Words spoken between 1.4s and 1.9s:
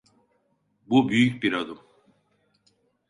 bir adım.